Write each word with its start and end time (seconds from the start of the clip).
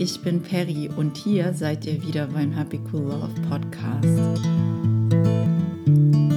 ich 0.00 0.20
bin 0.20 0.42
Perry 0.42 0.88
und 0.94 1.16
hier 1.16 1.52
seid 1.54 1.84
ihr 1.84 2.00
wieder 2.06 2.28
beim 2.28 2.52
Happy 2.52 2.78
Cool 2.92 3.02
Love 3.02 3.34
Podcast. 3.48 4.46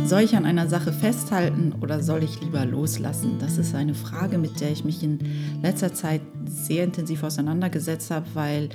Soll 0.10 0.22
ich 0.22 0.36
an 0.36 0.46
einer 0.46 0.68
Sache 0.68 0.92
festhalten 0.92 1.74
oder 1.80 2.02
soll 2.02 2.24
ich 2.24 2.42
lieber 2.42 2.66
loslassen? 2.66 3.38
Das 3.40 3.60
ist 3.60 3.76
eine 3.76 3.94
Frage, 3.94 4.40
mit 4.40 4.60
der 4.60 4.72
ich 4.72 4.84
mich 4.84 5.04
in 5.04 5.20
letzter 5.62 5.94
Zeit 5.94 6.22
sehr 6.46 6.86
intensiv 6.86 7.22
auseinandergesetzt 7.24 8.10
habe, 8.10 8.26
weil 8.34 8.70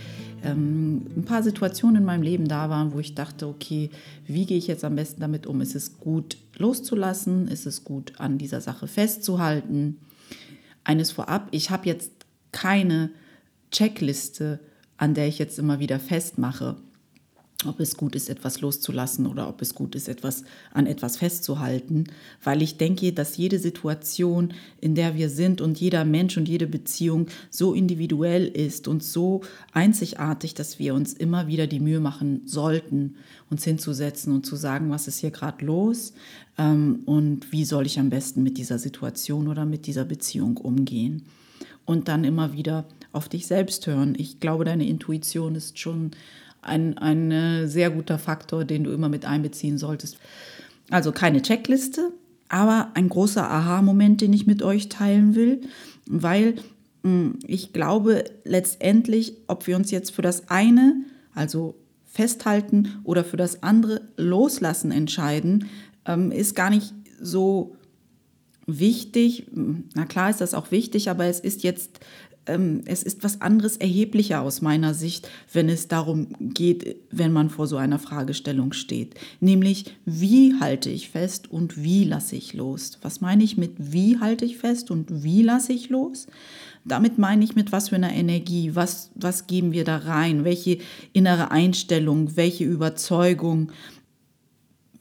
ähm, 0.45 1.07
ein 1.16 1.25
paar 1.25 1.43
Situationen 1.43 2.03
in 2.03 2.05
meinem 2.05 2.23
Leben 2.23 2.46
da 2.46 2.71
waren, 2.71 2.93
wo 2.93 3.00
ich 3.00 3.16
dachte, 3.16 3.48
okay, 3.48 3.91
wie 4.27 4.46
gehe 4.46 4.59
ich 4.59 4.68
jetzt 4.68 4.84
am 4.84 4.95
besten 4.95 5.21
damit 5.21 5.48
um? 5.48 5.61
Ist 5.61 5.75
es 5.75 5.98
gut 5.98 6.37
loszulassen? 6.57 7.48
Ist 7.48 7.67
es 7.67 7.82
gut 7.82 8.12
an 8.18 8.39
dieser 8.39 8.61
Sache 8.61 8.87
festzuhalten? 8.87 9.98
Eines 10.84 11.11
vorab, 11.11 11.48
ich 11.50 11.71
habe 11.71 11.87
jetzt 11.87 12.12
keine 12.53 13.11
Checkliste, 13.73 14.61
an 14.99 15.14
der 15.14 15.29
ich 15.29 15.39
jetzt 15.39 15.59
immer 15.59 15.79
wieder 15.79 15.99
festmache, 15.99 16.77
ob 17.64 17.81
es 17.81 17.96
gut 17.96 18.14
ist, 18.14 18.29
etwas 18.29 18.61
loszulassen 18.61 19.27
oder 19.27 19.49
ob 19.49 19.63
es 19.63 19.75
gut 19.75 19.95
ist, 19.95 20.09
etwas 20.09 20.45
an 20.73 20.87
etwas 20.87 21.17
festzuhalten, 21.17 22.04
weil 22.45 22.61
ich 22.61 22.77
denke, 22.77 23.13
dass 23.13 23.37
jede 23.37 23.59
Situation, 23.59 24.53
in 24.81 24.95
der 24.95 25.14
wir 25.14 25.31
sind 25.31 25.61
und 25.61 25.81
jeder 25.81 26.04
Mensch 26.04 26.37
und 26.37 26.49
jede 26.49 26.67
Beziehung 26.67 27.29
so 27.51 27.73
individuell 27.73 28.46
ist 28.46 28.89
und 28.89 29.03
so 29.03 29.40
einzigartig, 29.73 30.54
dass 30.54 30.79
wir 30.79 30.95
uns 30.95 31.15
immer 31.15 31.46
wieder 31.46 31.67
die 31.67 31.81
Mühe 31.81 32.01
machen 32.01 32.42
sollten, 32.45 33.17
uns 33.48 33.65
hinzusetzen 33.65 34.34
und 34.34 34.45
zu 34.45 34.56
sagen, 34.56 34.91
was 34.91 35.09
ist 35.09 35.20
hier 35.20 35.31
gerade 35.31 35.65
los 35.65 36.12
ähm, 36.59 37.01
und 37.06 37.53
wie 37.53 37.65
soll 37.65 37.87
ich 37.87 37.98
am 37.98 38.11
besten 38.11 38.42
mit 38.42 38.59
dieser 38.59 38.79
Situation 38.79 39.48
oder 39.48 39.65
mit 39.65 39.87
dieser 39.87 40.05
Beziehung 40.05 40.59
umgehen. 40.59 41.23
Und 41.87 42.09
dann 42.09 42.25
immer 42.25 42.53
wieder 42.53 42.85
auf 43.17 43.28
dich 43.28 43.47
selbst 43.47 43.86
hören. 43.86 44.14
Ich 44.17 44.41
glaube, 44.41 44.64
deine 44.64 44.86
Intuition 44.86 45.55
ist 45.55 45.78
schon 45.78 46.12
ein, 46.62 46.98
ein 46.98 47.31
äh, 47.31 47.67
sehr 47.67 47.91
guter 47.91 48.19
Faktor, 48.19 48.64
den 48.64 48.84
du 48.84 48.92
immer 48.92 49.08
mit 49.08 49.25
einbeziehen 49.25 49.78
solltest. 49.78 50.19
Also 50.91 51.12
keine 51.12 51.42
Checkliste, 51.42 52.12
aber 52.48 52.91
ein 52.95 53.08
großer 53.08 53.48
Aha-Moment, 53.50 54.20
den 54.20 54.33
ich 54.33 54.47
mit 54.47 54.62
euch 54.62 54.89
teilen 54.89 55.34
will, 55.34 55.62
weil 56.06 56.56
hm, 57.03 57.39
ich 57.47 57.73
glaube 57.73 58.25
letztendlich, 58.45 59.34
ob 59.47 59.67
wir 59.67 59.77
uns 59.77 59.91
jetzt 59.91 60.11
für 60.11 60.23
das 60.23 60.48
eine, 60.48 60.97
also 61.34 61.75
festhalten 62.05 63.01
oder 63.05 63.25
für 63.25 63.36
das 63.36 63.62
andere 63.62 64.03
loslassen 64.17 64.91
entscheiden, 64.91 65.69
ähm, 66.06 66.33
ist 66.33 66.55
gar 66.55 66.70
nicht 66.70 66.95
so 67.20 67.77
wichtig. 68.67 69.47
Na 69.95 70.06
klar 70.06 70.30
ist 70.30 70.41
das 70.41 70.55
auch 70.55 70.70
wichtig, 70.70 71.11
aber 71.11 71.27
es 71.27 71.41
ist 71.41 71.62
jetzt 71.62 72.01
es 72.47 73.02
ist 73.02 73.25
was 73.25 73.41
anderes 73.41 73.77
erheblicher 73.77 74.41
aus 74.41 74.62
meiner 74.62 74.94
Sicht, 74.94 75.28
wenn 75.52 75.69
es 75.69 75.89
darum 75.89 76.28
geht, 76.39 76.97
wenn 77.11 77.33
man 77.33 77.50
vor 77.50 77.66
so 77.66 77.77
einer 77.77 77.98
Fragestellung 77.98 78.72
steht. 78.72 79.14
Nämlich, 79.41 79.97
wie 80.05 80.55
halte 80.61 80.89
ich 80.89 81.11
fest 81.11 81.50
und 81.50 81.83
wie 81.83 82.05
lasse 82.05 82.36
ich 82.36 82.55
los? 82.55 82.98
Was 83.02 83.20
meine 83.20 83.42
ich 83.42 83.56
mit 83.56 83.72
wie 83.78 84.19
halte 84.20 84.44
ich 84.44 84.58
fest 84.58 84.91
und 84.91 85.24
wie 85.24 85.42
lasse 85.42 85.72
ich 85.72 85.89
los? 85.89 86.28
Damit 86.84 87.19
meine 87.19 87.42
ich 87.42 87.56
mit 87.56 87.72
was 87.72 87.89
für 87.89 87.97
einer 87.97 88.12
Energie, 88.12 88.70
was, 88.74 89.11
was 89.17 89.48
geben 89.48 89.72
wir 89.72 89.83
da 89.83 89.97
rein, 89.97 90.44
welche 90.44 90.78
innere 91.12 91.50
Einstellung, 91.50 92.36
welche 92.36 92.64
Überzeugung 92.64 93.72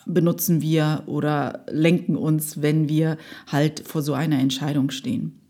benutzen 0.07 0.61
wir 0.61 1.03
oder 1.05 1.63
lenken 1.69 2.15
uns, 2.15 2.61
wenn 2.61 2.89
wir 2.89 3.17
halt 3.47 3.81
vor 3.85 4.01
so 4.01 4.13
einer 4.13 4.39
Entscheidung 4.39 4.89
stehen. 4.89 5.44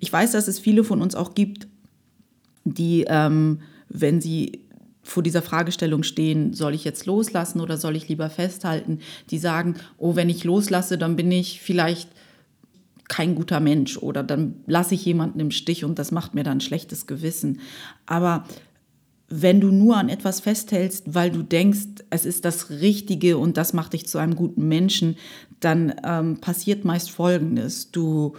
Ich 0.00 0.12
weiß, 0.12 0.32
dass 0.32 0.48
es 0.48 0.58
viele 0.58 0.84
von 0.84 1.02
uns 1.02 1.14
auch 1.14 1.34
gibt, 1.34 1.66
die, 2.64 3.04
ähm, 3.08 3.60
wenn 3.88 4.20
sie 4.20 4.60
vor 5.02 5.22
dieser 5.22 5.42
Fragestellung 5.42 6.04
stehen, 6.04 6.54
soll 6.54 6.74
ich 6.74 6.84
jetzt 6.84 7.06
loslassen 7.06 7.60
oder 7.60 7.76
soll 7.76 7.96
ich 7.96 8.08
lieber 8.08 8.30
festhalten, 8.30 9.00
die 9.30 9.38
sagen, 9.38 9.74
oh, 9.98 10.14
wenn 10.14 10.28
ich 10.28 10.44
loslasse, 10.44 10.96
dann 10.96 11.16
bin 11.16 11.30
ich 11.32 11.60
vielleicht 11.60 12.08
kein 13.08 13.34
guter 13.34 13.60
Mensch 13.60 13.98
oder 13.98 14.22
dann 14.22 14.54
lasse 14.66 14.94
ich 14.94 15.04
jemanden 15.04 15.40
im 15.40 15.50
Stich 15.50 15.84
und 15.84 15.98
das 15.98 16.12
macht 16.12 16.34
mir 16.34 16.44
dann 16.44 16.60
schlechtes 16.60 17.06
Gewissen. 17.06 17.60
Aber 18.06 18.44
wenn 19.28 19.60
du 19.60 19.70
nur 19.70 19.96
an 19.96 20.08
etwas 20.08 20.40
festhältst, 20.40 21.14
weil 21.14 21.30
du 21.30 21.42
denkst, 21.42 22.04
es 22.10 22.24
ist 22.24 22.44
das 22.44 22.70
Richtige 22.70 23.38
und 23.38 23.56
das 23.56 23.72
macht 23.72 23.94
dich 23.94 24.06
zu 24.06 24.18
einem 24.18 24.36
guten 24.36 24.68
Menschen, 24.68 25.16
dann 25.60 25.94
ähm, 26.04 26.40
passiert 26.40 26.84
meist 26.84 27.10
Folgendes. 27.10 27.90
Du 27.90 28.34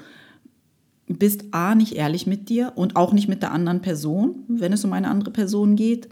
bist 1.07 1.45
A 1.51 1.75
nicht 1.75 1.93
ehrlich 1.93 2.27
mit 2.27 2.49
dir 2.49 2.73
und 2.75 2.95
auch 2.95 3.13
nicht 3.13 3.27
mit 3.27 3.41
der 3.41 3.51
anderen 3.51 3.81
Person, 3.81 4.43
wenn 4.47 4.73
es 4.73 4.85
um 4.85 4.93
eine 4.93 5.09
andere 5.09 5.31
Person 5.31 5.75
geht. 5.75 6.09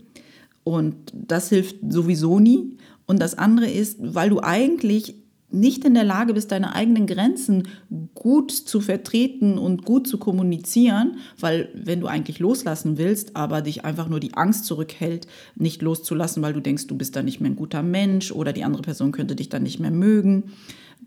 Und 0.63 0.95
das 1.13 1.49
hilft 1.49 1.77
sowieso 1.87 2.39
nie. 2.39 2.77
Und 3.05 3.19
das 3.19 3.37
andere 3.37 3.69
ist, 3.69 3.97
weil 3.99 4.29
du 4.29 4.41
eigentlich 4.41 5.15
nicht 5.53 5.83
in 5.83 5.93
der 5.93 6.03
Lage 6.03 6.33
bist, 6.33 6.51
deine 6.51 6.73
eigenen 6.73 7.07
Grenzen 7.07 7.67
gut 8.15 8.51
zu 8.51 8.79
vertreten 8.79 9.57
und 9.57 9.83
gut 9.83 10.07
zu 10.07 10.17
kommunizieren, 10.17 11.17
weil 11.39 11.69
wenn 11.73 11.99
du 11.99 12.07
eigentlich 12.07 12.39
loslassen 12.39 12.97
willst, 12.97 13.35
aber 13.35 13.61
dich 13.61 13.83
einfach 13.83 14.07
nur 14.07 14.21
die 14.21 14.33
Angst 14.35 14.65
zurückhält, 14.65 15.27
nicht 15.55 15.81
loszulassen, 15.81 16.41
weil 16.41 16.53
du 16.53 16.61
denkst, 16.61 16.87
du 16.87 16.97
bist 16.97 17.15
dann 17.15 17.25
nicht 17.25 17.41
mehr 17.41 17.51
ein 17.51 17.57
guter 17.57 17.83
Mensch 17.83 18.31
oder 18.31 18.53
die 18.53 18.63
andere 18.63 18.81
Person 18.81 19.11
könnte 19.11 19.35
dich 19.35 19.49
dann 19.49 19.63
nicht 19.63 19.79
mehr 19.79 19.91
mögen, 19.91 20.43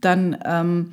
dann 0.01 0.37
ähm, 0.45 0.93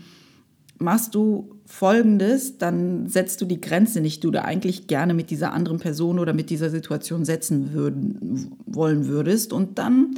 machst 0.81 1.15
du 1.15 1.55
Folgendes, 1.65 2.57
dann 2.57 3.07
setzt 3.07 3.39
du 3.41 3.45
die 3.45 3.61
Grenze 3.61 4.01
nicht, 4.01 4.23
die 4.23 4.31
du 4.31 4.43
eigentlich 4.43 4.87
gerne 4.87 5.13
mit 5.13 5.29
dieser 5.29 5.53
anderen 5.53 5.79
Person 5.79 6.19
oder 6.19 6.33
mit 6.33 6.49
dieser 6.49 6.69
Situation 6.69 7.23
setzen 7.23 7.73
würden, 7.73 8.51
wollen 8.65 9.07
würdest. 9.07 9.53
Und 9.53 9.77
dann 9.79 10.15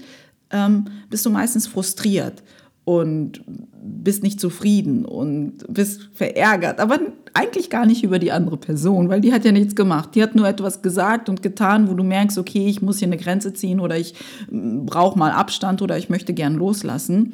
ähm, 0.50 0.86
bist 1.10 1.26
du 1.26 1.30
meistens 1.30 1.68
frustriert 1.68 2.44
und 2.86 3.44
bist 3.82 4.24
nicht 4.24 4.40
zufrieden 4.40 5.06
und 5.06 5.66
bist 5.70 6.10
verärgert, 6.14 6.80
aber 6.80 7.00
eigentlich 7.34 7.70
gar 7.70 7.86
nicht 7.86 8.04
über 8.04 8.20
die 8.20 8.32
andere 8.32 8.58
Person, 8.58 9.10
weil 9.10 9.22
die 9.22 9.34
hat 9.34 9.46
ja 9.46 9.52
nichts 9.52 9.76
gemacht. 9.76 10.16
Die 10.16 10.24
hat 10.24 10.36
nur 10.36 10.48
etwas 10.48 10.82
gesagt 10.82 11.30
und 11.30 11.42
getan, 11.42 11.90
wo 11.90 11.94
du 11.94 12.04
merkst, 12.04 12.38
okay, 12.38 12.68
ich 12.68 12.82
muss 12.82 13.00
hier 13.00 13.08
eine 13.08 13.18
Grenze 13.18 13.54
ziehen 13.54 13.80
oder 13.80 13.98
ich 13.98 14.14
mm, 14.50 14.86
brauche 14.86 15.18
mal 15.18 15.32
Abstand 15.32 15.82
oder 15.82 15.98
ich 15.98 16.10
möchte 16.10 16.34
gern 16.34 16.56
loslassen 16.56 17.34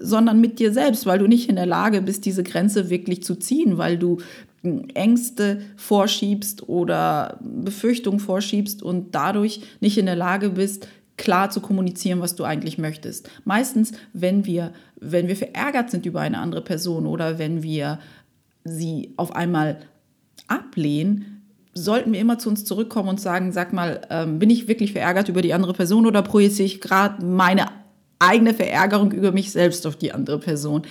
sondern 0.00 0.40
mit 0.40 0.58
dir 0.58 0.72
selbst, 0.72 1.06
weil 1.06 1.18
du 1.18 1.26
nicht 1.26 1.48
in 1.48 1.56
der 1.56 1.66
Lage 1.66 2.02
bist, 2.02 2.24
diese 2.24 2.42
Grenze 2.42 2.90
wirklich 2.90 3.22
zu 3.22 3.36
ziehen, 3.36 3.78
weil 3.78 3.98
du 3.98 4.18
hm, 4.62 4.88
Ängste 4.94 5.60
vorschiebst 5.76 6.68
oder 6.68 7.38
Befürchtungen 7.42 8.18
vorschiebst 8.18 8.82
und 8.82 9.14
dadurch 9.14 9.60
nicht 9.80 9.98
in 9.98 10.06
der 10.06 10.16
Lage 10.16 10.50
bist, 10.50 10.88
klar 11.16 11.50
zu 11.50 11.60
kommunizieren, 11.60 12.20
was 12.20 12.34
du 12.34 12.44
eigentlich 12.44 12.78
möchtest. 12.78 13.28
Meistens, 13.44 13.92
wenn 14.14 14.46
wir, 14.46 14.72
wenn 14.98 15.28
wir 15.28 15.36
verärgert 15.36 15.90
sind 15.90 16.06
über 16.06 16.20
eine 16.20 16.38
andere 16.38 16.62
Person 16.62 17.06
oder 17.06 17.38
wenn 17.38 17.62
wir 17.62 17.98
sie 18.64 19.12
auf 19.18 19.36
einmal 19.36 19.80
ablehnen, 20.48 21.42
sollten 21.74 22.12
wir 22.12 22.20
immer 22.20 22.38
zu 22.38 22.48
uns 22.48 22.64
zurückkommen 22.64 23.10
und 23.10 23.20
sagen, 23.20 23.52
sag 23.52 23.72
mal, 23.72 24.00
ähm, 24.10 24.38
bin 24.38 24.50
ich 24.50 24.66
wirklich 24.66 24.92
verärgert 24.92 25.28
über 25.28 25.42
die 25.42 25.54
andere 25.54 25.74
Person 25.74 26.06
oder 26.06 26.22
projiziere 26.22 26.66
ich 26.66 26.80
gerade 26.80 27.24
meine 27.24 27.79
eigene 28.20 28.54
Verärgerung 28.54 29.10
über 29.10 29.32
mich 29.32 29.50
selbst 29.50 29.86
auf 29.86 29.96
die 29.96 30.12
andere 30.12 30.38
Person. 30.38 30.82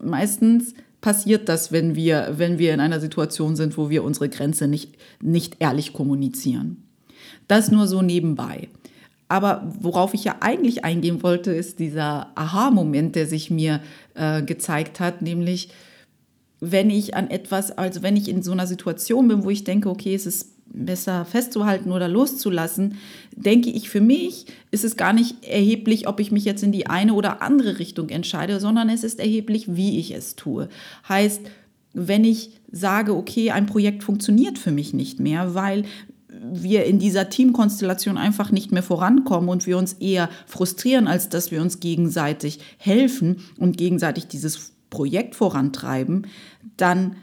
Meistens 0.00 0.74
passiert 1.00 1.48
das, 1.48 1.72
wenn 1.72 1.94
wir, 1.94 2.34
wenn 2.36 2.58
wir 2.58 2.72
in 2.72 2.80
einer 2.80 3.00
Situation 3.00 3.56
sind, 3.56 3.76
wo 3.76 3.90
wir 3.90 4.04
unsere 4.04 4.28
Grenze 4.28 4.68
nicht, 4.68 4.94
nicht 5.20 5.56
ehrlich 5.58 5.92
kommunizieren. 5.92 6.84
Das 7.48 7.70
nur 7.70 7.86
so 7.86 8.02
nebenbei. 8.02 8.68
Aber 9.28 9.72
worauf 9.80 10.14
ich 10.14 10.24
ja 10.24 10.36
eigentlich 10.40 10.84
eingehen 10.84 11.22
wollte, 11.22 11.52
ist 11.52 11.80
dieser 11.80 12.28
Aha-Moment, 12.36 13.16
der 13.16 13.26
sich 13.26 13.50
mir 13.50 13.80
äh, 14.14 14.42
gezeigt 14.42 15.00
hat, 15.00 15.22
nämlich 15.22 15.70
wenn 16.60 16.90
ich 16.90 17.14
an 17.14 17.30
etwas, 17.30 17.76
also 17.76 18.02
wenn 18.02 18.16
ich 18.16 18.28
in 18.28 18.42
so 18.42 18.52
einer 18.52 18.66
Situation 18.66 19.28
bin, 19.28 19.44
wo 19.44 19.50
ich 19.50 19.64
denke, 19.64 19.90
okay, 19.90 20.14
es 20.14 20.26
ist 20.26 20.55
besser 20.76 21.24
festzuhalten 21.24 21.90
oder 21.90 22.08
loszulassen, 22.08 22.98
denke 23.34 23.70
ich 23.70 23.88
für 23.88 24.00
mich, 24.00 24.46
ist 24.70 24.84
es 24.84 24.96
gar 24.96 25.12
nicht 25.12 25.44
erheblich, 25.44 26.06
ob 26.06 26.20
ich 26.20 26.30
mich 26.30 26.44
jetzt 26.44 26.62
in 26.62 26.72
die 26.72 26.86
eine 26.86 27.14
oder 27.14 27.42
andere 27.42 27.78
Richtung 27.78 28.08
entscheide, 28.10 28.60
sondern 28.60 28.88
es 28.88 29.02
ist 29.02 29.18
erheblich, 29.18 29.74
wie 29.74 29.98
ich 29.98 30.14
es 30.14 30.36
tue. 30.36 30.68
Heißt, 31.08 31.40
wenn 31.92 32.24
ich 32.24 32.50
sage, 32.70 33.16
okay, 33.16 33.50
ein 33.50 33.66
Projekt 33.66 34.04
funktioniert 34.04 34.58
für 34.58 34.72
mich 34.72 34.92
nicht 34.92 35.18
mehr, 35.18 35.54
weil 35.54 35.84
wir 36.52 36.84
in 36.84 36.98
dieser 36.98 37.30
Teamkonstellation 37.30 38.18
einfach 38.18 38.52
nicht 38.52 38.70
mehr 38.72 38.82
vorankommen 38.82 39.48
und 39.48 39.66
wir 39.66 39.78
uns 39.78 39.94
eher 39.94 40.28
frustrieren, 40.46 41.08
als 41.08 41.30
dass 41.30 41.50
wir 41.50 41.62
uns 41.62 41.80
gegenseitig 41.80 42.60
helfen 42.76 43.38
und 43.58 43.76
gegenseitig 43.78 44.26
dieses 44.26 44.72
Projekt 44.90 45.34
vorantreiben, 45.34 46.26
dann 46.76 47.16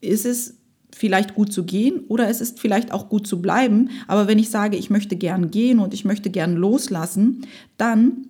ist 0.00 0.24
es 0.24 0.59
vielleicht 0.94 1.34
gut 1.34 1.52
zu 1.52 1.64
gehen 1.64 2.00
oder 2.08 2.28
es 2.28 2.40
ist 2.40 2.60
vielleicht 2.60 2.92
auch 2.92 3.08
gut 3.08 3.26
zu 3.26 3.40
bleiben. 3.40 3.90
Aber 4.08 4.26
wenn 4.28 4.38
ich 4.38 4.50
sage, 4.50 4.76
ich 4.76 4.90
möchte 4.90 5.16
gern 5.16 5.50
gehen 5.50 5.78
und 5.78 5.94
ich 5.94 6.04
möchte 6.04 6.30
gern 6.30 6.56
loslassen, 6.56 7.46
dann 7.76 8.26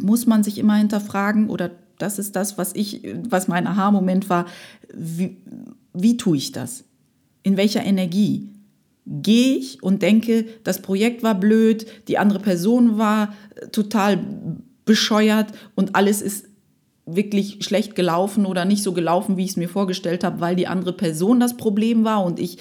muss 0.00 0.26
man 0.26 0.42
sich 0.42 0.58
immer 0.58 0.76
hinterfragen 0.76 1.48
oder 1.50 1.70
das 1.98 2.18
ist 2.18 2.36
das, 2.36 2.58
was 2.58 2.74
ich, 2.74 3.02
was 3.28 3.48
mein 3.48 3.66
Aha-Moment 3.66 4.28
war. 4.28 4.46
Wie, 4.94 5.36
wie 5.94 6.16
tue 6.16 6.36
ich 6.36 6.52
das? 6.52 6.84
In 7.42 7.56
welcher 7.56 7.84
Energie? 7.84 8.50
gehe 9.06 9.56
ich 9.56 9.82
und 9.82 10.02
denke, 10.02 10.46
das 10.64 10.82
Projekt 10.82 11.22
war 11.22 11.36
blöd, 11.36 11.86
die 12.08 12.18
andere 12.18 12.40
Person 12.40 12.98
war 12.98 13.34
total 13.70 14.18
bescheuert 14.84 15.52
und 15.74 15.94
alles 15.94 16.22
ist 16.22 16.46
wirklich 17.06 17.58
schlecht 17.60 17.94
gelaufen 17.94 18.46
oder 18.46 18.64
nicht 18.64 18.82
so 18.82 18.92
gelaufen, 18.92 19.36
wie 19.36 19.44
ich 19.44 19.50
es 19.50 19.56
mir 19.56 19.68
vorgestellt 19.68 20.24
habe, 20.24 20.40
weil 20.40 20.56
die 20.56 20.66
andere 20.66 20.92
Person 20.92 21.38
das 21.38 21.56
Problem 21.56 22.04
war 22.04 22.24
und 22.24 22.40
ich 22.40 22.58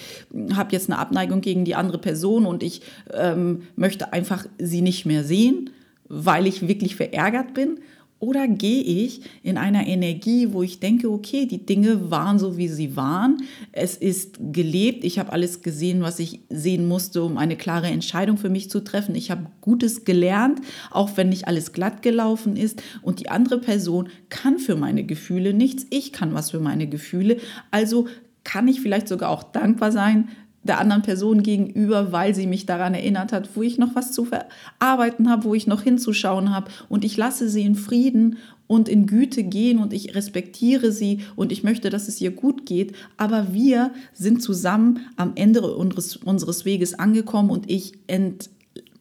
habe 0.53 0.71
jetzt 0.71 0.89
eine 0.89 0.99
Abneigung 0.99 1.41
gegen 1.41 1.65
die 1.65 1.75
andere 1.75 1.97
Person 1.97 2.45
und 2.45 2.61
ich 2.61 2.81
ähm, 3.11 3.63
möchte 3.75 4.13
einfach 4.13 4.45
sie 4.59 4.81
nicht 4.81 5.05
mehr 5.05 5.23
sehen, 5.23 5.71
weil 6.07 6.45
ich 6.45 6.67
wirklich 6.67 6.95
verärgert 6.95 7.55
bin 7.55 7.79
oder 8.19 8.47
gehe 8.47 8.81
ich 8.81 9.21
in 9.43 9.57
einer 9.57 9.85
Energie, 9.87 10.53
wo 10.53 10.63
ich 10.63 10.79
denke, 10.79 11.11
okay, 11.11 11.45
die 11.45 11.65
Dinge 11.65 12.09
waren 12.09 12.39
so, 12.39 12.57
wie 12.57 12.69
sie 12.69 12.95
waren. 12.95 13.37
Es 13.71 13.97
ist 13.97 14.37
gelebt. 14.51 15.03
Ich 15.03 15.19
habe 15.19 15.33
alles 15.33 15.61
gesehen, 15.61 16.01
was 16.01 16.19
ich 16.19 16.39
sehen 16.49 16.87
musste, 16.87 17.23
um 17.23 17.37
eine 17.37 17.57
klare 17.57 17.87
Entscheidung 17.87 18.37
für 18.37 18.49
mich 18.49 18.69
zu 18.69 18.83
treffen. 18.83 19.15
Ich 19.15 19.31
habe 19.31 19.47
Gutes 19.59 20.05
gelernt, 20.05 20.61
auch 20.91 21.17
wenn 21.17 21.29
nicht 21.29 21.47
alles 21.47 21.73
glatt 21.73 22.01
gelaufen 22.01 22.55
ist. 22.55 22.81
Und 23.01 23.19
die 23.19 23.29
andere 23.29 23.59
Person 23.59 24.09
kann 24.29 24.59
für 24.59 24.77
meine 24.77 25.03
Gefühle 25.03 25.53
nichts. 25.53 25.85
Ich 25.89 26.13
kann 26.13 26.33
was 26.33 26.51
für 26.51 26.59
meine 26.59 26.87
Gefühle. 26.87 27.37
Also 27.69 28.07
kann 28.45 28.67
ich 28.69 28.79
vielleicht 28.79 29.09
sogar 29.09 29.29
auch 29.29 29.43
dankbar 29.43 29.91
sein, 29.91 30.29
der 30.67 30.79
anderen 30.79 31.03
Person 31.03 31.43
gegenüber, 31.43 32.11
weil 32.11 32.33
sie 32.33 32.47
mich 32.47 32.65
daran 32.65 32.93
erinnert 32.93 33.31
hat, 33.31 33.49
wo 33.55 33.61
ich 33.61 33.77
noch 33.77 33.95
was 33.95 34.11
zu 34.11 34.25
verarbeiten 34.25 35.29
habe, 35.29 35.45
wo 35.45 35.53
ich 35.53 35.67
noch 35.67 35.83
hinzuschauen 35.83 36.53
habe. 36.53 36.71
Und 36.89 37.05
ich 37.05 37.15
lasse 37.17 37.49
sie 37.49 37.61
in 37.61 37.75
Frieden 37.75 38.37
und 38.67 38.89
in 38.89 39.05
Güte 39.05 39.43
gehen 39.43 39.77
und 39.77 39.93
ich 39.93 40.15
respektiere 40.15 40.91
sie 40.91 41.19
und 41.35 41.51
ich 41.51 41.63
möchte, 41.63 41.89
dass 41.89 42.07
es 42.07 42.19
ihr 42.19 42.31
gut 42.31 42.65
geht. 42.65 42.93
Aber 43.17 43.53
wir 43.53 43.91
sind 44.13 44.41
zusammen 44.41 45.01
am 45.17 45.33
Ende 45.35 45.61
unseres, 45.61 46.17
unseres 46.17 46.65
Weges 46.65 46.97
angekommen 46.97 47.51
und 47.51 47.69
ich 47.69 47.93
ent, 48.07 48.49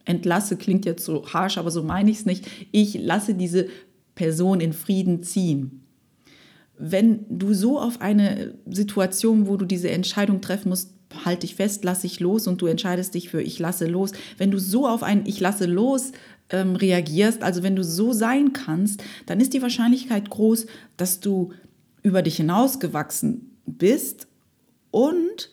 entlasse, 0.05 0.57
klingt 0.57 0.85
jetzt 0.85 1.05
so 1.05 1.27
harsch, 1.33 1.57
aber 1.57 1.71
so 1.71 1.83
meine 1.83 2.11
ich 2.11 2.19
es 2.19 2.27
nicht. 2.27 2.47
Ich 2.73 2.95
lasse 3.01 3.35
diese 3.35 3.69
Person 4.15 4.61
in 4.61 4.75
Frieden 4.75 5.23
ziehen 5.23 5.81
wenn 6.77 7.25
du 7.29 7.55
so 7.55 7.79
auf 7.79 8.01
eine 8.01 8.55
Situation, 8.67 9.47
wo 9.47 9.57
du 9.57 9.65
diese 9.65 9.91
Entscheidung 9.91 10.41
treffen 10.41 10.71
musst, 10.71 10.94
halte 11.25 11.47
ich 11.47 11.55
fest, 11.55 11.85
lasse 11.85 12.07
ich 12.07 12.21
los 12.21 12.47
und 12.47 12.61
du 12.63 12.67
entscheidest 12.67 13.15
dich 13.15 13.29
für 13.29 13.43
ich 13.43 13.59
lasse 13.59 13.87
los. 13.87 14.13
Wenn 14.39 14.51
du 14.51 14.59
so 14.59 14.87
auf 14.87 15.03
ein 15.03 15.27
ich 15.27 15.41
lasse 15.41 15.67
los 15.67 16.13
ähm, 16.51 16.77
reagierst, 16.77 17.43
also 17.43 17.63
wenn 17.63 17.77
du 17.77 17.85
so 17.85 18.13
sein 18.13 18.53
kannst, 18.53 19.03
dann 19.27 19.41
ist 19.41 19.55
die 19.55 19.63
Wahrscheinlichkeit 19.63 20.31
groß, 20.31 20.67
dass 20.97 21.21
du 21.21 21.53
über 22.03 22.23
dich 22.23 22.37
hinausgewachsen 22.37 23.51
bist 23.67 24.29
und 24.91 25.51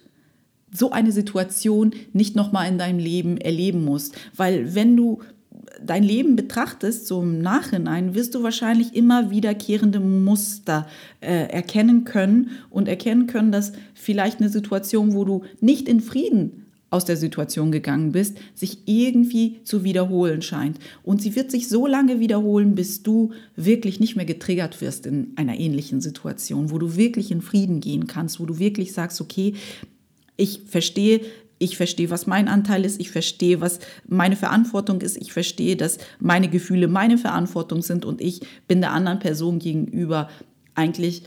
so 0.73 0.91
eine 0.91 1.11
Situation 1.11 1.93
nicht 2.13 2.35
nochmal 2.35 2.67
in 2.67 2.77
deinem 2.77 2.99
Leben 2.99 3.37
erleben 3.37 3.83
musst. 3.83 4.15
Weil 4.35 4.75
wenn 4.75 4.95
du 4.95 5.21
dein 5.85 6.03
Leben 6.03 6.35
betrachtest, 6.35 7.07
so 7.07 7.21
im 7.21 7.41
Nachhinein, 7.41 8.15
wirst 8.15 8.35
du 8.35 8.43
wahrscheinlich 8.43 8.95
immer 8.95 9.29
wiederkehrende 9.29 9.99
Muster 9.99 10.87
äh, 11.19 11.47
erkennen 11.49 12.03
können 12.03 12.51
und 12.69 12.87
erkennen 12.87 13.27
können, 13.27 13.51
dass 13.51 13.73
vielleicht 13.93 14.39
eine 14.39 14.49
Situation, 14.49 15.13
wo 15.13 15.25
du 15.25 15.43
nicht 15.59 15.87
in 15.87 16.01
Frieden 16.01 16.61
aus 16.91 17.05
der 17.05 17.15
Situation 17.15 17.71
gegangen 17.71 18.11
bist, 18.11 18.37
sich 18.53 18.79
irgendwie 18.85 19.61
zu 19.63 19.85
wiederholen 19.85 20.41
scheint. 20.41 20.77
Und 21.03 21.21
sie 21.21 21.35
wird 21.35 21.49
sich 21.49 21.69
so 21.69 21.87
lange 21.87 22.19
wiederholen, 22.19 22.75
bis 22.75 23.01
du 23.01 23.31
wirklich 23.55 24.01
nicht 24.01 24.17
mehr 24.17 24.25
getriggert 24.25 24.81
wirst 24.81 25.05
in 25.05 25.31
einer 25.37 25.57
ähnlichen 25.57 26.01
Situation, 26.01 26.69
wo 26.69 26.77
du 26.77 26.97
wirklich 26.97 27.31
in 27.31 27.41
Frieden 27.41 27.79
gehen 27.79 28.07
kannst, 28.07 28.41
wo 28.41 28.45
du 28.45 28.59
wirklich 28.59 28.91
sagst, 28.91 29.21
okay, 29.21 29.53
ich 30.35 30.63
verstehe, 30.67 31.21
ich 31.61 31.77
verstehe, 31.77 32.09
was 32.09 32.27
mein 32.27 32.47
Anteil 32.47 32.85
ist, 32.85 32.99
ich 32.99 33.11
verstehe, 33.11 33.61
was 33.61 33.79
meine 34.07 34.35
Verantwortung 34.35 35.01
ist, 35.01 35.17
ich 35.17 35.31
verstehe, 35.31 35.75
dass 35.75 35.99
meine 36.19 36.49
Gefühle 36.49 36.87
meine 36.87 37.17
Verantwortung 37.17 37.81
sind 37.81 38.03
und 38.03 38.19
ich 38.19 38.41
bin 38.67 38.81
der 38.81 38.91
anderen 38.91 39.19
Person 39.19 39.59
gegenüber 39.59 40.29
eigentlich 40.73 41.23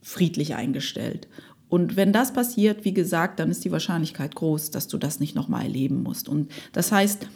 friedlich 0.00 0.54
eingestellt. 0.54 1.28
Und 1.68 1.96
wenn 1.96 2.12
das 2.12 2.32
passiert, 2.32 2.84
wie 2.84 2.94
gesagt, 2.94 3.40
dann 3.40 3.50
ist 3.50 3.64
die 3.64 3.72
Wahrscheinlichkeit 3.72 4.34
groß, 4.34 4.70
dass 4.70 4.88
du 4.88 4.98
das 4.98 5.20
nicht 5.20 5.34
nochmal 5.34 5.64
erleben 5.64 6.02
musst. 6.02 6.28
Und 6.28 6.50
das 6.72 6.92
heißt, 6.92 7.26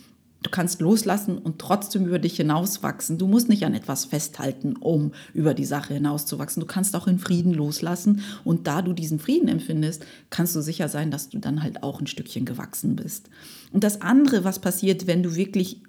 Du 0.43 0.49
kannst 0.49 0.81
loslassen 0.81 1.37
und 1.37 1.59
trotzdem 1.59 2.07
über 2.07 2.19
dich 2.19 2.37
hinauswachsen. 2.37 3.19
Du 3.19 3.27
musst 3.27 3.51
nicht 3.51 3.65
an 3.67 3.75
etwas 3.75 4.07
festhalten, 4.07 4.75
um 4.77 5.13
über 5.35 5.53
die 5.53 5.67
Sache 5.67 5.95
hinauszuwachsen. 5.95 6.61
Du 6.61 6.67
kannst 6.67 6.97
auch 6.97 7.07
in 7.07 7.19
Frieden 7.19 7.53
loslassen. 7.53 8.23
Und 8.43 8.67
da 8.67 8.81
du 8.81 8.95
diesen 8.95 9.19
Frieden 9.19 9.49
empfindest, 9.49 10.07
kannst 10.31 10.57
du 10.57 10.63
sicher 10.63 10.89
sein, 10.89 11.11
dass 11.11 11.29
du 11.29 11.39
dann 11.39 11.63
halt 11.63 11.83
auch 11.83 12.01
ein 12.01 12.07
Stückchen 12.07 12.47
gewachsen 12.47 12.97
bist. 12.97 13.29
Und 13.73 13.85
das 13.85 14.01
andere, 14.01 14.43
was 14.45 14.61
passiert, 14.61 15.07
wenn 15.07 15.23
du 15.23 15.35
wirklich 15.37 15.83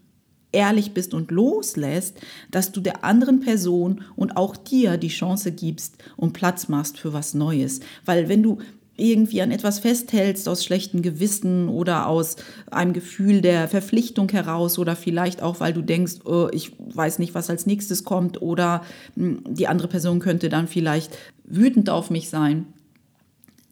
ehrlich 0.52 0.94
bist 0.94 1.14
und 1.14 1.32
loslässt, 1.32 2.20
dass 2.52 2.74
du 2.74 2.82
der 2.82 3.06
anderen 3.06 3.40
Person 3.40 4.04
und 4.18 4.36
auch 4.36 4.58
dir 4.58 4.98
die 4.98 5.08
Chance 5.08 5.54
gibst 5.54 5.96
und 6.18 6.34
Platz 6.34 6.68
machst 6.68 7.00
für 7.00 7.14
was 7.14 7.34
Neues. 7.34 7.80
Weil 8.04 8.28
wenn 8.28 8.44
du 8.44 8.58
irgendwie 9.02 9.42
an 9.42 9.52
etwas 9.52 9.80
festhältst 9.80 10.48
aus 10.48 10.64
schlechtem 10.64 11.02
Gewissen 11.02 11.68
oder 11.70 12.08
aus 12.08 12.36
einem 12.70 12.94
Gefühl 12.94 13.42
der 13.42 13.68
Verpflichtung 13.68 14.30
heraus 14.30 14.78
oder 14.78 14.96
vielleicht 14.96 15.42
auch, 15.42 15.60
weil 15.60 15.74
du 15.74 15.82
denkst, 15.82 16.20
oh, 16.26 16.48
ich 16.52 16.72
weiß 16.78 17.20
nicht, 17.20 17.34
was 17.34 17.50
als 17.50 17.66
nächstes 17.66 18.04
kommt 18.04 18.42
oder 18.42 18.84
hm, 19.16 19.44
die 19.48 19.68
andere 19.68 19.88
Person 19.88 20.20
könnte 20.20 20.50
dann 20.50 20.68
vielleicht 20.68 21.18
wütend 21.44 21.90
auf 21.90 22.12
mich 22.12 22.30
sein, 22.30 22.68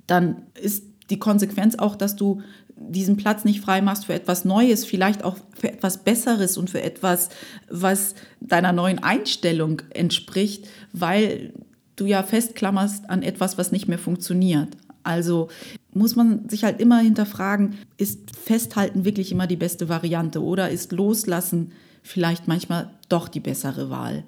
dann 0.07 0.43
ist 0.59 0.83
die 1.09 1.19
Konsequenz 1.19 1.75
auch, 1.75 1.95
dass 1.95 2.15
du 2.15 2.41
diesen 2.75 3.17
Platz 3.17 3.45
nicht 3.45 3.61
frei 3.61 3.81
machst 3.81 4.05
für 4.05 4.13
etwas 4.13 4.45
Neues, 4.45 4.85
vielleicht 4.85 5.23
auch 5.23 5.37
für 5.55 5.71
etwas 5.71 6.03
Besseres 6.03 6.57
und 6.57 6.69
für 6.69 6.81
etwas, 6.81 7.29
was 7.69 8.15
deiner 8.39 8.71
neuen 8.71 8.99
Einstellung 8.99 9.81
entspricht, 9.89 10.67
weil 10.93 11.53
du 11.97 12.05
ja 12.05 12.23
festklammerst 12.23 13.09
an 13.09 13.21
etwas, 13.21 13.57
was 13.57 13.71
nicht 13.71 13.87
mehr 13.87 13.99
funktioniert. 13.99 14.77
Also 15.03 15.49
muss 15.93 16.15
man 16.15 16.47
sich 16.49 16.63
halt 16.63 16.79
immer 16.79 16.99
hinterfragen, 16.99 17.75
ist 17.97 18.35
Festhalten 18.35 19.05
wirklich 19.05 19.31
immer 19.31 19.47
die 19.47 19.55
beste 19.55 19.89
Variante 19.89 20.43
oder 20.43 20.69
ist 20.69 20.91
Loslassen 20.91 21.71
vielleicht 22.03 22.47
manchmal 22.47 22.89
doch 23.07 23.27
die 23.27 23.39
bessere 23.39 23.89
Wahl? 23.89 24.23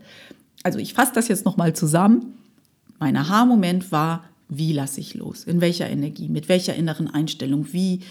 Also 0.63 0.79
ich 0.79 0.93
fasse 0.93 1.11
das 1.13 1.27
jetzt 1.27 1.45
nochmal 1.45 1.73
zusammen. 1.73 2.33
Mein 2.99 3.15
Aha-Moment 3.17 3.91
war, 3.91 4.23
wie 4.53 4.73
lasse 4.73 4.99
ich 4.99 5.13
los? 5.13 5.45
In 5.45 5.61
welcher 5.61 5.89
Energie? 5.89 6.27
Mit 6.27 6.49
welcher 6.49 6.75
inneren 6.75 7.07
Einstellung? 7.07 7.71
Wie, 7.71 8.01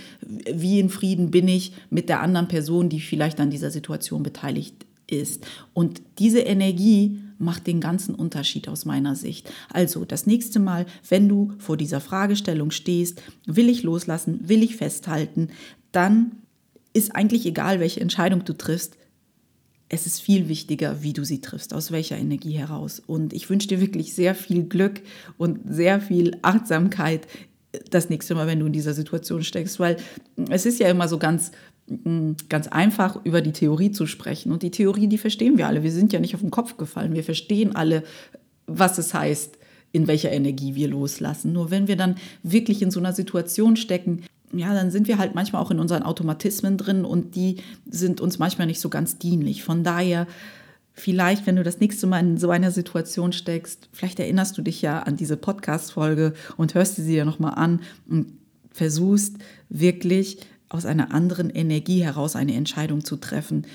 wie 0.50 0.80
in 0.80 0.88
Frieden 0.88 1.30
bin 1.30 1.46
ich 1.48 1.72
mit 1.90 2.08
der 2.08 2.20
anderen 2.20 2.48
Person, 2.48 2.88
die 2.88 3.00
vielleicht 3.00 3.40
an 3.40 3.50
dieser 3.50 3.70
Situation 3.70 4.22
beteiligt 4.22 4.74
ist? 5.06 5.46
Und 5.74 6.00
diese 6.18 6.40
Energie 6.40 7.20
macht 7.40 7.66
den 7.66 7.80
ganzen 7.80 8.14
Unterschied 8.14 8.68
aus 8.68 8.84
meiner 8.84 9.16
Sicht. 9.16 9.50
Also 9.72 10.04
das 10.04 10.26
nächste 10.26 10.60
Mal, 10.60 10.86
wenn 11.08 11.28
du 11.28 11.52
vor 11.58 11.76
dieser 11.76 12.00
Fragestellung 12.00 12.70
stehst, 12.70 13.22
will 13.46 13.68
ich 13.68 13.82
loslassen, 13.82 14.48
will 14.48 14.62
ich 14.62 14.76
festhalten, 14.76 15.48
dann 15.92 16.32
ist 16.92 17.14
eigentlich 17.14 17.46
egal, 17.46 17.80
welche 17.80 18.00
Entscheidung 18.00 18.44
du 18.44 18.56
triffst. 18.56 18.96
Es 19.88 20.06
ist 20.06 20.20
viel 20.20 20.48
wichtiger, 20.48 21.02
wie 21.02 21.12
du 21.12 21.24
sie 21.24 21.40
triffst, 21.40 21.74
aus 21.74 21.90
welcher 21.90 22.16
Energie 22.16 22.52
heraus. 22.52 23.00
Und 23.04 23.32
ich 23.32 23.50
wünsche 23.50 23.68
dir 23.68 23.80
wirklich 23.80 24.14
sehr 24.14 24.34
viel 24.34 24.64
Glück 24.64 25.00
und 25.36 25.60
sehr 25.68 26.00
viel 26.00 26.36
Achtsamkeit 26.42 27.26
das 27.90 28.08
nächste 28.08 28.34
Mal, 28.34 28.46
wenn 28.46 28.60
du 28.60 28.66
in 28.66 28.72
dieser 28.72 28.94
Situation 28.94 29.44
steckst, 29.44 29.78
weil 29.78 29.96
es 30.48 30.66
ist 30.66 30.80
ja 30.80 30.88
immer 30.88 31.08
so 31.08 31.18
ganz 31.18 31.52
ganz 32.48 32.68
einfach 32.68 33.24
über 33.24 33.40
die 33.40 33.52
Theorie 33.52 33.90
zu 33.90 34.06
sprechen. 34.06 34.52
Und 34.52 34.62
die 34.62 34.70
Theorie, 34.70 35.08
die 35.08 35.18
verstehen 35.18 35.58
wir 35.58 35.66
alle. 35.66 35.82
Wir 35.82 35.92
sind 35.92 36.12
ja 36.12 36.20
nicht 36.20 36.34
auf 36.34 36.40
den 36.40 36.50
Kopf 36.50 36.76
gefallen. 36.76 37.14
Wir 37.14 37.24
verstehen 37.24 37.74
alle, 37.74 38.04
was 38.66 38.98
es 38.98 39.12
heißt, 39.12 39.58
in 39.92 40.06
welcher 40.06 40.30
Energie 40.30 40.74
wir 40.74 40.88
loslassen. 40.88 41.52
Nur 41.52 41.70
wenn 41.70 41.88
wir 41.88 41.96
dann 41.96 42.14
wirklich 42.42 42.80
in 42.82 42.90
so 42.90 43.00
einer 43.00 43.12
Situation 43.12 43.76
stecken, 43.76 44.22
ja, 44.52 44.72
dann 44.74 44.90
sind 44.90 45.08
wir 45.08 45.18
halt 45.18 45.34
manchmal 45.34 45.62
auch 45.62 45.70
in 45.70 45.80
unseren 45.80 46.02
Automatismen 46.02 46.76
drin 46.76 47.04
und 47.04 47.34
die 47.36 47.56
sind 47.88 48.20
uns 48.20 48.38
manchmal 48.38 48.66
nicht 48.66 48.80
so 48.80 48.88
ganz 48.88 49.18
dienlich. 49.18 49.62
Von 49.62 49.84
daher, 49.84 50.26
vielleicht, 50.92 51.46
wenn 51.46 51.56
du 51.56 51.62
das 51.62 51.80
nächste 51.80 52.06
Mal 52.06 52.20
in 52.20 52.38
so 52.38 52.50
einer 52.50 52.70
Situation 52.70 53.32
steckst, 53.32 53.88
vielleicht 53.92 54.18
erinnerst 54.18 54.58
du 54.58 54.62
dich 54.62 54.82
ja 54.82 55.00
an 55.00 55.16
diese 55.16 55.36
Podcast-Folge 55.36 56.34
und 56.56 56.74
hörst 56.74 56.96
sie 56.96 57.06
dir 57.06 57.24
nochmal 57.24 57.54
an 57.54 57.80
und 58.08 58.32
versuchst 58.72 59.36
wirklich 59.68 60.38
aus 60.70 60.86
einer 60.86 61.12
anderen 61.12 61.50
Energie 61.50 62.02
heraus 62.02 62.36
eine 62.36 62.54
Entscheidung 62.54 63.04
zu 63.04 63.16
treffen. 63.16 63.66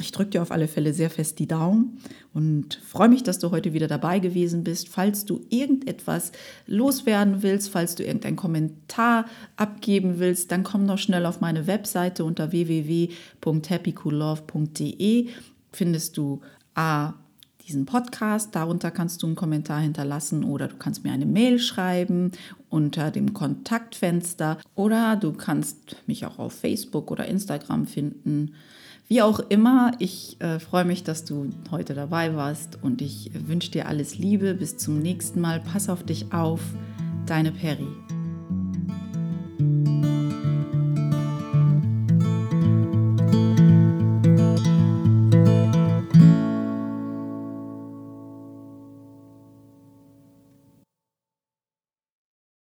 Ich 0.00 0.10
drücke 0.10 0.30
dir 0.30 0.42
auf 0.42 0.50
alle 0.50 0.66
Fälle 0.66 0.92
sehr 0.92 1.08
fest 1.08 1.38
die 1.38 1.46
Daumen 1.46 2.00
und 2.32 2.80
freue 2.84 3.08
mich, 3.08 3.22
dass 3.22 3.38
du 3.38 3.52
heute 3.52 3.74
wieder 3.74 3.86
dabei 3.86 4.18
gewesen 4.18 4.64
bist. 4.64 4.88
Falls 4.88 5.24
du 5.24 5.46
irgendetwas 5.50 6.32
loswerden 6.66 7.44
willst, 7.44 7.70
falls 7.70 7.94
du 7.94 8.02
irgendeinen 8.02 8.34
Kommentar 8.34 9.26
abgeben 9.56 10.18
willst, 10.18 10.50
dann 10.50 10.64
komm 10.64 10.88
doch 10.88 10.98
schnell 10.98 11.26
auf 11.26 11.40
meine 11.40 11.68
Webseite 11.68 12.24
unter 12.24 12.50
www.happycoollove.de. 12.50 15.28
Findest 15.70 16.16
du 16.16 16.40
A, 16.74 17.14
diesen 17.66 17.86
Podcast. 17.86 18.54
Darunter 18.54 18.90
kannst 18.90 19.22
du 19.22 19.26
einen 19.26 19.36
Kommentar 19.36 19.80
hinterlassen 19.80 20.44
oder 20.44 20.68
du 20.68 20.76
kannst 20.76 21.04
mir 21.04 21.12
eine 21.12 21.26
Mail 21.26 21.58
schreiben 21.58 22.32
unter 22.68 23.10
dem 23.10 23.34
Kontaktfenster 23.34 24.58
oder 24.74 25.16
du 25.16 25.32
kannst 25.32 25.96
mich 26.06 26.26
auch 26.26 26.38
auf 26.38 26.52
Facebook 26.52 27.10
oder 27.10 27.26
Instagram 27.26 27.86
finden. 27.86 28.54
Wie 29.06 29.20
auch 29.20 29.38
immer, 29.38 29.92
ich 29.98 30.40
äh, 30.40 30.58
freue 30.58 30.84
mich, 30.84 31.04
dass 31.04 31.24
du 31.24 31.50
heute 31.70 31.94
dabei 31.94 32.34
warst 32.34 32.78
und 32.82 33.02
ich 33.02 33.30
wünsche 33.34 33.70
dir 33.70 33.86
alles 33.86 34.18
Liebe. 34.18 34.54
Bis 34.54 34.78
zum 34.78 35.00
nächsten 35.00 35.40
Mal. 35.40 35.60
Pass 35.60 35.88
auf 35.88 36.02
dich 36.04 36.32
auf. 36.32 36.60
Deine 37.26 37.52
Peri. 37.52 38.23